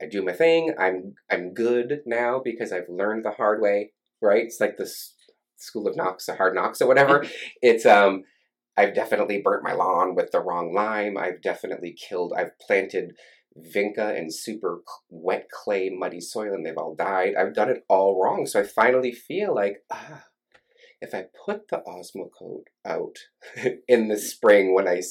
I 0.00 0.06
do 0.10 0.22
my 0.22 0.32
thing. 0.32 0.74
I'm 0.78 1.14
I'm 1.30 1.54
good 1.54 2.00
now 2.06 2.40
because 2.44 2.72
I've 2.72 2.88
learned 2.88 3.24
the 3.24 3.32
hard 3.32 3.60
way, 3.60 3.92
right? 4.20 4.44
It's 4.44 4.60
like 4.60 4.76
the 4.76 4.90
school 5.56 5.86
of 5.86 5.96
knocks, 5.96 6.28
or 6.28 6.36
hard 6.36 6.54
knocks 6.54 6.80
or 6.80 6.88
whatever. 6.88 7.24
it's 7.62 7.86
um 7.86 8.24
I've 8.76 8.94
definitely 8.94 9.42
burnt 9.42 9.62
my 9.62 9.74
lawn 9.74 10.14
with 10.14 10.30
the 10.32 10.40
wrong 10.40 10.72
lime. 10.74 11.16
I've 11.18 11.42
definitely 11.42 11.94
killed 11.94 12.32
I've 12.36 12.58
planted 12.66 13.12
vinca 13.76 14.16
and 14.18 14.34
super 14.34 14.80
wet 15.10 15.46
clay 15.52 15.90
muddy 15.90 16.20
soil 16.20 16.54
and 16.54 16.64
they've 16.64 16.78
all 16.78 16.94
died. 16.94 17.34
I've 17.38 17.54
done 17.54 17.68
it 17.68 17.84
all 17.88 18.20
wrong. 18.20 18.46
So 18.46 18.60
I 18.60 18.64
finally 18.64 19.12
feel 19.12 19.54
like 19.54 19.76
ah 19.92 20.24
if 21.02 21.14
I 21.14 21.26
put 21.44 21.68
the 21.68 21.82
Osmocote 21.86 22.68
out 22.86 23.16
in 23.88 24.08
the 24.08 24.18
spring 24.18 24.72
when 24.72 24.86
I 24.86 25.02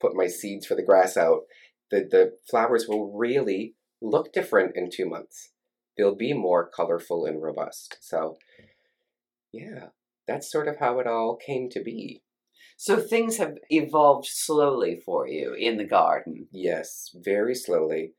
put 0.00 0.16
my 0.16 0.26
seeds 0.26 0.66
for 0.66 0.74
the 0.74 0.82
grass 0.82 1.16
out, 1.16 1.42
the, 1.90 2.08
the 2.10 2.32
flowers 2.50 2.86
will 2.88 3.12
really 3.16 3.74
look 4.00 4.32
different 4.32 4.72
in 4.74 4.88
two 4.90 5.06
months. 5.06 5.52
They'll 5.96 6.16
be 6.16 6.32
more 6.32 6.68
colorful 6.68 7.26
and 7.26 7.42
robust. 7.42 7.98
So, 8.00 8.38
yeah, 9.52 9.88
that's 10.26 10.50
sort 10.50 10.68
of 10.68 10.78
how 10.78 10.98
it 11.00 11.06
all 11.06 11.36
came 11.36 11.68
to 11.70 11.82
be. 11.82 12.22
So 12.78 12.98
things 12.98 13.38
have 13.38 13.56
evolved 13.70 14.26
slowly 14.26 15.00
for 15.04 15.26
you 15.26 15.54
in 15.54 15.76
the 15.76 15.86
garden. 15.86 16.48
Yes, 16.50 17.14
very 17.14 17.54
slowly. 17.54 18.12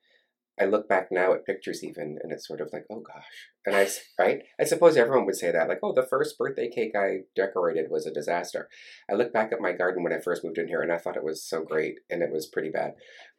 I 0.59 0.65
look 0.65 0.89
back 0.89 1.09
now 1.11 1.33
at 1.33 1.45
pictures 1.45 1.83
even, 1.83 2.17
and 2.23 2.31
it's 2.31 2.47
sort 2.47 2.61
of 2.61 2.69
like, 2.73 2.85
oh 2.89 3.01
gosh. 3.01 3.23
And 3.65 3.75
I, 3.75 3.87
right? 4.17 4.41
I 4.59 4.63
suppose 4.63 4.97
everyone 4.97 5.25
would 5.25 5.35
say 5.35 5.51
that, 5.51 5.69
like, 5.69 5.79
oh, 5.83 5.93
the 5.93 6.07
first 6.09 6.37
birthday 6.37 6.69
cake 6.69 6.93
I 6.95 7.19
decorated 7.35 7.91
was 7.91 8.07
a 8.07 8.13
disaster. 8.13 8.67
I 9.09 9.13
look 9.13 9.31
back 9.31 9.51
at 9.51 9.61
my 9.61 9.71
garden 9.71 10.03
when 10.03 10.13
I 10.13 10.19
first 10.19 10.43
moved 10.43 10.57
in 10.57 10.67
here, 10.67 10.81
and 10.81 10.91
I 10.91 10.97
thought 10.97 11.17
it 11.17 11.23
was 11.23 11.43
so 11.43 11.63
great, 11.63 11.95
and 12.09 12.23
it 12.23 12.31
was 12.31 12.47
pretty 12.47 12.69
bad. 12.69 12.93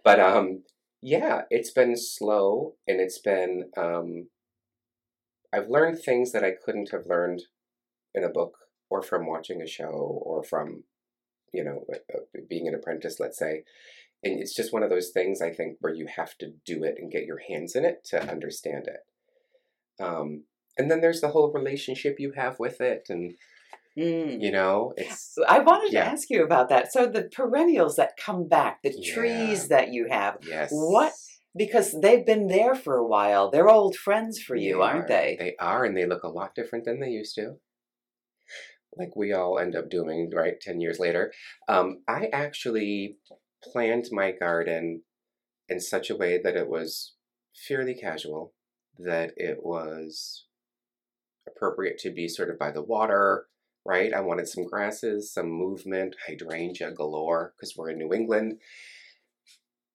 But 0.04 0.20
um, 0.20 0.62
yeah, 1.02 1.42
it's 1.50 1.70
been 1.70 1.96
slow, 1.96 2.75
and 2.87 3.00
it's 3.00 3.18
been. 3.18 3.70
Um, 3.76 4.28
I've 5.52 5.68
learned 5.68 5.98
things 5.98 6.32
that 6.32 6.44
I 6.44 6.52
couldn't 6.64 6.90
have 6.92 7.06
learned 7.06 7.42
in 8.14 8.22
a 8.22 8.28
book, 8.28 8.58
or 8.90 9.02
from 9.02 9.26
watching 9.26 9.60
a 9.62 9.66
show, 9.66 10.22
or 10.25 10.44
from, 10.44 10.84
you 11.52 11.64
know, 11.64 11.85
being 12.49 12.69
an 12.69 12.75
apprentice, 12.75 13.19
let's 13.21 13.38
say 13.38 13.64
and 14.23 14.40
it's 14.40 14.55
just 14.55 14.73
one 14.73 14.83
of 14.83 14.90
those 14.90 15.11
things 15.11 15.40
I 15.40 15.50
think 15.52 15.76
where 15.81 15.95
you 15.95 16.07
have 16.17 16.37
to 16.38 16.52
do 16.64 16.83
it 16.83 16.97
and 16.99 17.11
get 17.11 17.25
your 17.25 17.38
hands 17.49 17.76
in 17.76 17.85
it 17.85 18.05
to 18.07 18.31
understand 18.31 18.88
it. 18.88 20.02
Um, 20.02 20.45
and 20.76 20.90
then 20.90 21.00
there's 21.00 21.21
the 21.21 21.28
whole 21.28 21.52
relationship 21.52 22.17
you 22.19 22.33
have 22.33 22.59
with 22.59 22.81
it, 22.81 23.07
and 23.09 23.35
Mm. 23.97 24.40
you 24.40 24.52
know, 24.52 24.93
it's 24.97 25.37
I 25.49 25.59
wanted 25.59 25.93
Yeah. 25.93 26.05
to 26.05 26.11
ask 26.11 26.31
you 26.31 26.45
about 26.45 26.69
that. 26.69 26.93
So 26.93 27.07
the 27.07 27.25
perennials 27.25 27.97
that 27.97 28.17
come 28.17 28.47
back, 28.47 28.81
the 28.83 28.95
Yeah. 28.97 29.12
trees 29.14 29.69
that 29.69 29.93
you 29.93 30.07
have, 30.09 30.38
yes, 30.43 30.71
What? 30.73 31.12
because 31.57 31.99
they've 32.00 32.25
been 32.25 32.47
there 32.47 32.76
for 32.76 32.97
a 32.97 33.07
while. 33.07 33.50
They're 33.50 33.69
old 33.69 33.97
friends 33.97 34.40
for 34.40 34.55
you, 34.55 34.83
aren't 34.83 35.05
are. 35.05 35.09
they? 35.09 35.37
They 35.38 35.57
are, 35.57 35.85
and 35.85 35.97
they 35.97 36.07
look 36.07 36.23
a 36.23 36.28
lot 36.28 36.55
different 36.55 36.85
than 36.85 37.00
they 37.00 37.11
used 37.11 37.35
to. 37.37 37.59
Like 38.97 39.14
we 39.14 39.33
all 39.33 39.59
end 39.59 39.76
up 39.76 39.90
doing, 39.90 40.30
right? 40.35 40.61
Ten 40.61 40.80
years 40.80 40.99
later, 40.99 41.33
um, 41.68 42.02
I 42.09 42.28
actually 42.33 43.18
planned 43.62 44.09
my 44.11 44.33
garden 44.33 45.02
in 45.68 45.80
such 45.80 46.11
a 46.11 46.16
way 46.16 46.40
that 46.42 46.57
it 46.57 46.68
was 46.68 47.14
fairly 47.66 47.95
casual, 47.95 48.54
that 48.99 49.33
it 49.37 49.59
was 49.62 50.47
appropriate 51.47 51.99
to 51.99 52.11
be 52.11 52.28
sort 52.28 52.50
of 52.50 52.59
by 52.59 52.71
the 52.71 52.83
water, 52.83 53.47
right? 53.85 54.12
I 54.12 54.21
wanted 54.21 54.49
some 54.49 54.66
grasses, 54.66 55.33
some 55.33 55.50
movement, 55.50 56.16
hydrangea 56.26 56.92
galore, 56.92 57.54
because 57.57 57.76
we're 57.76 57.90
in 57.90 57.99
New 57.99 58.12
England. 58.12 58.59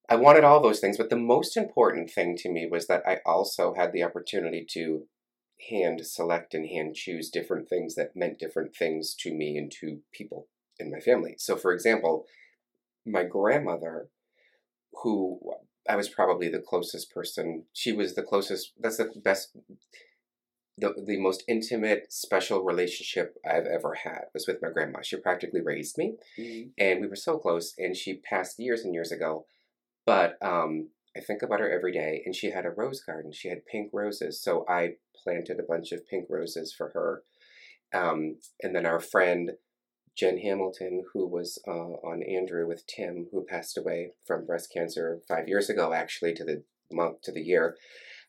I 0.08 0.16
wanted 0.16 0.44
all 0.44 0.60
those 0.60 0.80
things, 0.80 0.98
but 0.98 1.10
the 1.10 1.16
most 1.16 1.56
important 1.56 2.10
thing 2.10 2.36
to 2.38 2.50
me 2.50 2.68
was 2.70 2.86
that 2.88 3.02
I 3.06 3.20
also 3.24 3.74
had 3.74 3.92
the 3.92 4.02
opportunity 4.02 4.66
to 4.70 5.06
hand 5.70 6.04
select 6.06 6.54
and 6.54 6.66
hand 6.68 6.94
choose 6.94 7.30
different 7.30 7.68
things 7.68 7.94
that 7.94 8.16
meant 8.16 8.38
different 8.38 8.74
things 8.76 9.14
to 9.14 9.32
me 9.32 9.56
and 9.56 9.70
to 9.72 10.00
people 10.12 10.48
in 10.78 10.90
my 10.90 11.00
family. 11.00 11.34
So, 11.38 11.56
for 11.56 11.72
example, 11.72 12.26
my 13.06 13.24
grandmother, 13.24 14.08
who 15.02 15.40
I 15.88 15.96
was 15.96 16.08
probably 16.08 16.48
the 16.48 16.58
closest 16.60 17.12
person, 17.12 17.64
she 17.72 17.92
was 17.92 18.14
the 18.14 18.22
closest, 18.22 18.72
that's 18.80 18.96
the 18.96 19.12
best, 19.22 19.56
the, 20.76 20.92
the 21.06 21.18
most 21.18 21.44
intimate, 21.46 22.12
special 22.12 22.64
relationship 22.64 23.36
I've 23.48 23.66
ever 23.66 23.94
had 23.94 24.24
was 24.32 24.46
with 24.46 24.60
my 24.60 24.70
grandma. 24.70 25.00
She 25.02 25.16
practically 25.16 25.60
raised 25.60 25.98
me 25.98 26.14
Mm. 26.38 26.70
and 26.78 27.00
we 27.00 27.06
were 27.06 27.16
so 27.16 27.38
close 27.38 27.74
and 27.78 27.96
she 27.96 28.14
passed 28.16 28.58
years 28.58 28.84
and 28.84 28.92
years 28.94 29.12
ago 29.12 29.46
but 30.06 30.36
um 30.42 30.88
i 31.16 31.20
think 31.20 31.42
about 31.42 31.60
her 31.60 31.70
every 31.70 31.92
day 31.92 32.22
and 32.24 32.34
she 32.34 32.50
had 32.50 32.66
a 32.66 32.70
rose 32.70 33.00
garden 33.00 33.32
she 33.32 33.48
had 33.48 33.66
pink 33.66 33.90
roses 33.92 34.40
so 34.42 34.64
i 34.68 34.94
planted 35.22 35.58
a 35.58 35.64
bunch 35.68 35.92
of 35.92 36.06
pink 36.08 36.26
roses 36.28 36.72
for 36.72 36.90
her 36.90 37.22
um 37.98 38.36
and 38.62 38.74
then 38.74 38.86
our 38.86 39.00
friend 39.00 39.52
jen 40.16 40.38
hamilton 40.38 41.04
who 41.12 41.26
was 41.26 41.58
uh, 41.66 41.70
on 41.70 42.22
andrew 42.22 42.66
with 42.66 42.86
tim 42.86 43.26
who 43.32 43.44
passed 43.44 43.76
away 43.78 44.12
from 44.26 44.46
breast 44.46 44.72
cancer 44.72 45.20
five 45.26 45.48
years 45.48 45.68
ago 45.68 45.92
actually 45.92 46.34
to 46.34 46.44
the 46.44 46.62
month 46.92 47.20
to 47.22 47.32
the 47.32 47.42
year 47.42 47.76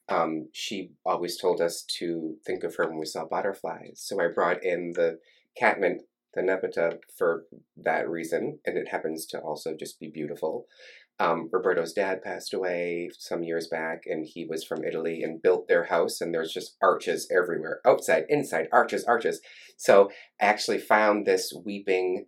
um, 0.07 0.49
she 0.53 0.91
always 1.03 1.35
told 1.35 1.59
us 1.59 1.81
to 1.97 2.35
think 2.45 2.63
of 2.63 2.75
her 2.75 2.87
when 2.87 2.99
we 2.99 3.05
saw 3.05 3.25
butterflies 3.25 3.95
so 3.95 4.21
i 4.21 4.27
brought 4.27 4.63
in 4.63 4.93
the 4.95 5.19
catmint 5.59 6.01
the 6.35 6.41
nepeta 6.41 6.99
for 7.17 7.45
that 7.77 8.09
reason, 8.09 8.59
and 8.65 8.77
it 8.77 8.89
happens 8.89 9.25
to 9.27 9.39
also 9.39 9.75
just 9.75 9.99
be 9.99 10.09
beautiful. 10.09 10.67
Um, 11.17 11.49
Roberto's 11.51 11.93
dad 11.93 12.21
passed 12.21 12.53
away 12.53 13.09
some 13.17 13.41
years 13.43 13.67
back, 13.67 14.03
and 14.05 14.25
he 14.25 14.45
was 14.45 14.65
from 14.65 14.83
Italy 14.83 15.23
and 15.23 15.41
built 15.41 15.67
their 15.67 15.85
house, 15.85 16.19
and 16.19 16.33
there's 16.33 16.51
just 16.51 16.75
arches 16.81 17.29
everywhere 17.31 17.79
outside, 17.85 18.25
inside, 18.27 18.67
arches, 18.71 19.05
arches. 19.05 19.39
So 19.77 20.09
I 20.41 20.45
actually 20.45 20.79
found 20.79 21.25
this 21.25 21.53
weeping 21.65 22.25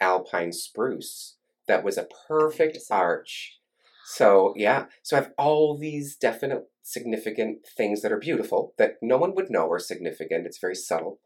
alpine 0.00 0.52
spruce 0.52 1.36
that 1.68 1.84
was 1.84 1.98
a 1.98 2.08
perfect 2.28 2.78
arch. 2.90 3.58
So, 4.06 4.52
yeah, 4.56 4.86
so 5.02 5.16
I 5.16 5.20
have 5.20 5.32
all 5.38 5.78
these 5.78 6.16
definite 6.16 6.64
significant 6.86 7.58
things 7.76 8.02
that 8.02 8.12
are 8.12 8.18
beautiful 8.18 8.74
that 8.78 8.94
no 9.02 9.16
one 9.16 9.34
would 9.34 9.50
know 9.50 9.68
are 9.70 9.78
significant. 9.78 10.46
It's 10.46 10.60
very 10.60 10.74
subtle 10.76 11.18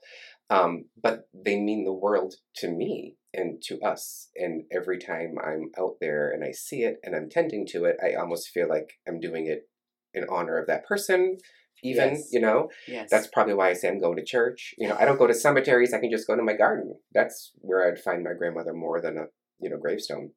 um, 0.51 0.87
but 1.01 1.29
they 1.35 1.61
mean 1.61 1.85
the 1.85 1.93
world 1.93 2.35
to 2.57 2.71
me 2.71 3.17
and 3.35 3.61
to 3.65 3.79
us. 3.81 4.29
And 4.35 4.65
every 4.73 4.99
time 4.99 5.35
I'm 5.43 5.71
out 5.79 5.97
there 6.01 6.31
and 6.31 6.43
I 6.43 6.53
see 6.53 6.83
it 6.83 6.97
and 7.03 7.15
I'm 7.15 7.29
tending 7.29 7.67
to 7.69 7.85
it, 7.85 7.97
I 8.03 8.15
almost 8.15 8.49
feel 8.49 8.69
like 8.69 8.95
I'm 9.07 9.21
doing 9.21 9.47
it 9.47 9.69
in 10.15 10.25
honor 10.31 10.59
of 10.59 10.67
that 10.69 10.87
person. 10.87 11.37
Even 11.85 12.15
Yes. 12.15 12.29
you 12.33 12.41
know, 12.41 12.71
Yes. 12.89 13.09
that's 13.11 13.29
probably 13.29 13.55
why 13.55 13.69
I 13.69 13.75
say 13.75 13.89
I'm 13.89 14.01
going 14.01 14.17
to 14.17 14.25
church. 14.25 14.75
You 14.79 14.89
know, 14.89 14.97
I 14.99 15.05
don't 15.05 15.19
go 15.19 15.27
to 15.29 15.35
cemeteries. 15.35 15.93
I 15.93 16.01
can 16.01 16.11
just 16.11 16.27
go 16.27 16.35
to 16.35 16.43
my 16.43 16.55
garden. 16.55 16.99
That's 17.13 17.53
where 17.59 17.87
I'd 17.87 18.01
find 18.01 18.25
my 18.25 18.33
grandmother 18.33 18.73
more 18.73 19.01
than 19.01 19.17
a 19.19 19.27
you 19.61 19.71
know 19.71 19.77
gravestone. 19.79 20.31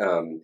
Um, 0.00 0.40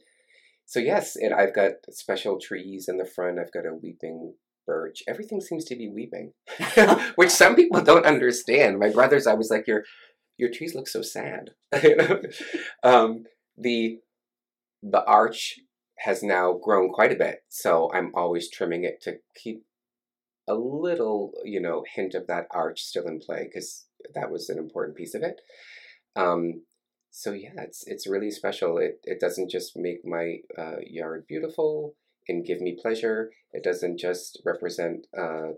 so 0.70 0.78
yes, 0.78 1.16
and 1.16 1.34
I've 1.34 1.52
got 1.52 1.72
special 1.90 2.38
trees 2.38 2.86
in 2.88 2.96
the 2.96 3.04
front. 3.04 3.40
I've 3.40 3.50
got 3.50 3.66
a 3.66 3.74
weeping 3.74 4.34
birch. 4.68 5.02
Everything 5.08 5.40
seems 5.40 5.64
to 5.64 5.74
be 5.74 5.88
weeping, 5.88 6.32
which 7.16 7.30
some 7.30 7.56
people 7.56 7.82
don't 7.82 8.06
understand. 8.06 8.78
My 8.78 8.90
brother's 8.90 9.26
always 9.26 9.50
like, 9.50 9.66
"Your 9.66 9.82
your 10.38 10.48
trees 10.48 10.76
look 10.76 10.86
so 10.86 11.02
sad." 11.02 11.50
Um, 12.84 13.24
the 13.58 13.98
the 14.80 15.04
arch 15.06 15.58
has 15.98 16.22
now 16.22 16.52
grown 16.52 16.92
quite 16.92 17.10
a 17.10 17.16
bit, 17.16 17.40
so 17.48 17.90
I'm 17.92 18.12
always 18.14 18.48
trimming 18.48 18.84
it 18.84 19.02
to 19.02 19.16
keep 19.34 19.64
a 20.46 20.54
little, 20.54 21.32
you 21.44 21.60
know, 21.60 21.84
hint 21.92 22.14
of 22.14 22.28
that 22.28 22.46
arch 22.52 22.82
still 22.82 23.08
in 23.08 23.18
play 23.18 23.48
because 23.52 23.86
that 24.14 24.30
was 24.30 24.48
an 24.48 24.58
important 24.58 24.96
piece 24.96 25.16
of 25.16 25.24
it. 25.24 25.40
Um, 26.14 26.62
so 27.10 27.32
yeah, 27.32 27.50
it's 27.58 27.84
it's 27.86 28.06
really 28.06 28.30
special. 28.30 28.78
It 28.78 29.00
it 29.04 29.20
doesn't 29.20 29.50
just 29.50 29.76
make 29.76 30.04
my 30.04 30.38
uh, 30.56 30.76
yard 30.86 31.26
beautiful 31.28 31.94
and 32.28 32.46
give 32.46 32.60
me 32.60 32.78
pleasure. 32.80 33.30
It 33.52 33.64
doesn't 33.64 33.98
just 33.98 34.40
represent. 34.44 35.06
Uh, 35.16 35.52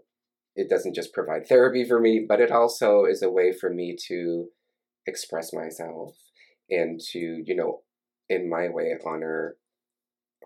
it 0.54 0.68
doesn't 0.68 0.94
just 0.94 1.12
provide 1.12 1.46
therapy 1.46 1.84
for 1.84 2.00
me, 2.00 2.24
but 2.26 2.40
it 2.40 2.50
also 2.50 3.04
is 3.04 3.22
a 3.22 3.30
way 3.30 3.52
for 3.52 3.70
me 3.70 3.96
to 4.08 4.48
express 5.06 5.52
myself 5.52 6.16
and 6.70 7.00
to 7.12 7.18
you 7.18 7.54
know, 7.54 7.82
in 8.28 8.48
my 8.48 8.68
way, 8.68 8.94
honor 9.04 9.56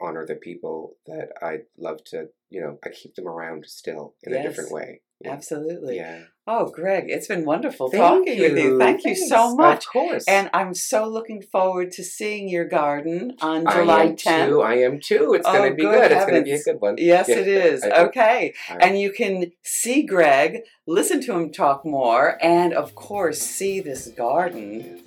honor 0.01 0.27
the 0.27 0.35
people 0.35 0.97
that 1.07 1.29
I 1.41 1.61
love 1.79 2.03
to. 2.07 2.29
You 2.51 2.61
know, 2.61 2.79
I 2.85 2.89
keep 2.91 3.15
them 3.15 3.29
around 3.29 3.65
still 3.67 4.15
in 4.25 4.35
a 4.35 4.43
different 4.43 4.73
way. 4.73 5.03
Absolutely. 5.25 5.97
Yeah. 5.97 6.25
Oh, 6.49 6.67
Greg, 6.67 7.07
it's 7.09 7.27
been 7.27 7.45
wonderful 7.45 7.91
Thank 7.91 8.01
talking 8.27 8.39
with 8.39 8.57
you. 8.57 8.79
Thank 8.79 9.05
you 9.05 9.17
so 9.17 9.57
much. 9.57 9.85
Of 9.87 9.93
course. 9.93 10.25
And 10.29 10.49
I'm 10.55 10.75
so 10.75 11.09
looking 11.09 11.43
forward 11.43 11.91
to 11.93 12.05
seeing 12.05 12.49
your 12.49 12.67
garden 12.67 13.35
on 13.41 13.63
July 13.63 14.01
I 14.01 14.05
am 14.05 14.17
10th. 14.17 14.47
too. 14.49 14.63
I 14.63 14.75
am 14.75 15.01
too. 15.01 15.35
It's 15.35 15.47
Oh, 15.49 15.53
going 15.53 15.71
to 15.71 15.75
be 15.77 15.83
good 15.83 16.03
good. 16.09 16.13
It's 16.13 16.27
going 16.27 16.39
to 16.39 16.45
be 16.45 16.53
a 16.53 16.63
good 16.63 16.81
one. 16.81 16.95
Yes, 16.99 17.29
Yeah. 17.29 17.39
it 17.39 17.49
is. 17.49 17.83
Okay. 17.83 18.55
Right. 18.71 18.79
And 18.81 19.01
you 19.01 19.11
can 19.11 19.51
see 19.65 20.03
Greg, 20.05 20.61
listen 20.87 21.21
to 21.23 21.33
him 21.33 21.51
talk 21.51 21.85
more, 21.85 22.39
and 22.41 22.73
of 22.73 22.95
course, 22.95 23.41
see 23.41 23.81
this 23.81 24.07
garden 24.09 25.03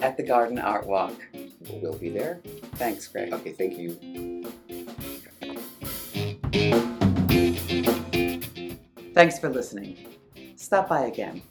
at 0.00 0.16
the 0.16 0.24
Garden 0.24 0.58
Art 0.58 0.86
Walk. 0.86 1.14
We'll 1.70 1.96
be 1.96 2.08
there. 2.08 2.40
Thanks, 2.74 3.06
Greg. 3.06 3.32
Okay, 3.32 3.52
thank 3.52 3.78
you. 3.78 4.31
Thanks 9.14 9.38
for 9.38 9.48
listening. 9.48 9.96
Stop 10.56 10.88
by 10.88 11.02
again. 11.06 11.42